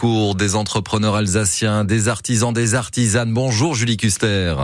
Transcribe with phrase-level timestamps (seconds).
[0.00, 3.34] Cours des entrepreneurs alsaciens, des artisans, des artisanes.
[3.34, 4.54] Bonjour Julie Custer.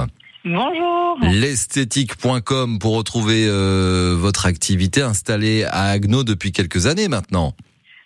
[0.45, 1.18] Bonjour.
[1.22, 7.52] L'esthétique.com pour retrouver euh, votre activité installée à Agno depuis quelques années maintenant.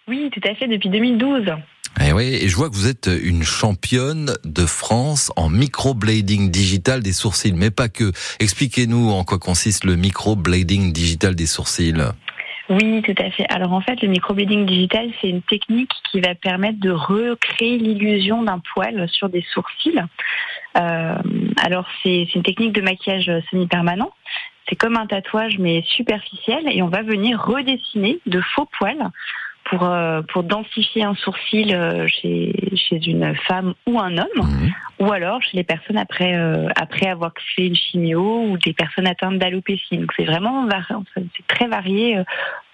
[0.09, 1.49] Oui, tout à fait, depuis 2012.
[2.01, 6.51] Et eh oui, et je vois que vous êtes une championne de France en microblading
[6.51, 8.10] digital des sourcils, mais pas que.
[8.40, 12.03] Expliquez-nous en quoi consiste le microblading digital des sourcils.
[12.71, 13.46] Oui, tout à fait.
[13.48, 18.42] Alors en fait, le microblading digital, c'est une technique qui va permettre de recréer l'illusion
[18.42, 20.02] d'un poil sur des sourcils.
[20.76, 21.14] Euh,
[21.62, 24.10] alors c'est une technique de maquillage semi-permanent.
[24.68, 29.10] C'est comme un tatouage mais superficiel et on va venir redessiner de faux poils
[29.68, 34.72] pour euh, pour densifier un sourcil euh, chez chez une femme ou un homme, mhm.
[35.00, 39.06] ou alors chez les personnes après euh, après avoir fait une chimio ou des personnes
[39.06, 39.96] atteintes d'alopécie.
[39.96, 40.66] Donc c'est vraiment
[41.14, 42.23] c'est très varié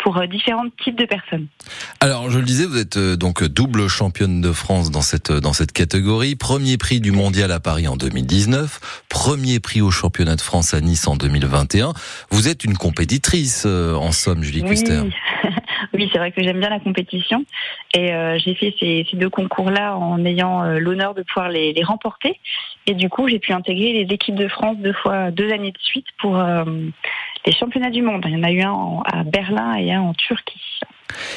[0.03, 1.47] pour différents types de personnes.
[2.01, 5.73] Alors je le disais, vous êtes donc double championne de France dans cette dans cette
[5.73, 10.75] catégorie, premier prix du mondial à Paris en 2019, premier prix au championnat de France
[10.75, 11.93] à Nice en 2021.
[12.31, 14.85] Vous êtes une compétitrice en somme, Julie oui.
[15.95, 17.45] Oui, c'est vrai que j'aime bien la compétition
[17.95, 22.41] et euh, j'ai fait ces, deux concours-là en ayant euh, l'honneur de pouvoir les, remporter.
[22.87, 25.79] Et du coup, j'ai pu intégrer les équipes de France deux fois, deux années de
[25.81, 26.65] suite pour euh,
[27.47, 28.25] les championnats du monde.
[28.27, 30.81] Il y en a eu un à Berlin et un en Turquie.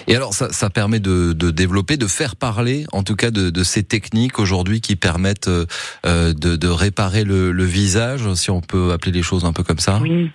[0.08, 3.52] Et alors, ça, ça permet de, de, développer, de faire parler, en tout cas, de,
[3.52, 8.92] de ces techniques aujourd'hui qui permettent de, de, réparer le, le visage, si on peut
[8.92, 10.00] appeler les choses un peu comme ça?
[10.02, 10.32] Oui.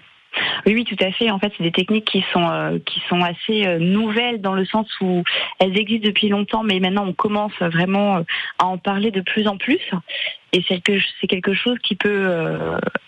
[0.65, 1.31] Oui, oui, tout à fait.
[1.31, 4.65] En fait, c'est des techniques qui sont euh, qui sont assez euh, nouvelles dans le
[4.65, 5.25] sens où
[5.59, 8.23] elles existent depuis longtemps, mais maintenant on commence vraiment euh,
[8.59, 9.81] à en parler de plus en plus.
[10.53, 12.31] Et c'est quelque, c'est quelque chose qui peut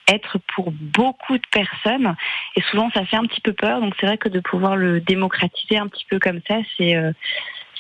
[0.09, 2.17] être pour beaucoup de personnes.
[2.57, 3.83] Et souvent, ça fait un petit peu peur.
[3.83, 6.97] Donc, c'est vrai que de pouvoir le démocratiser un petit peu comme ça, c'est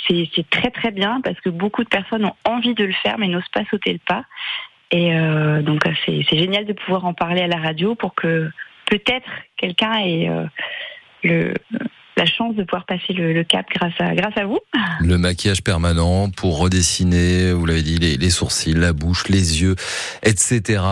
[0.06, 3.26] c'est très très bien parce que beaucoup de personnes ont envie de le faire mais
[3.26, 4.24] n'osent pas sauter le pas.
[4.90, 5.14] Et
[5.62, 8.50] donc c'est génial de pouvoir en parler à la radio pour que
[8.86, 10.44] peut-être quelqu'un ait euh,
[11.22, 11.54] le
[12.16, 14.58] la chance de pouvoir passer le, cap grâce à, grâce à vous.
[15.00, 19.74] Le maquillage permanent pour redessiner, vous l'avez dit, les, sourcils, la bouche, les yeux,
[20.22, 20.82] etc.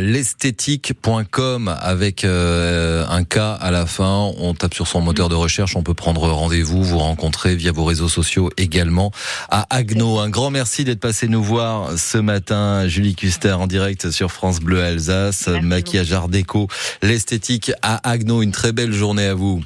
[0.00, 4.30] L'esthétique.com avec euh, un K à la fin.
[4.38, 5.76] On tape sur son moteur de recherche.
[5.76, 9.10] On peut prendre rendez-vous, vous rencontrer via vos réseaux sociaux également
[9.50, 10.18] à Agno.
[10.18, 12.86] Un grand merci d'être passé nous voir ce matin.
[12.86, 15.48] Julie Custer en direct sur France Bleu Alsace.
[15.48, 16.68] maquillage art déco.
[17.02, 18.42] L'esthétique à Agno.
[18.42, 19.62] Une très belle journée à vous.